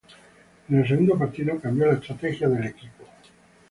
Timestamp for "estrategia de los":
1.93-2.71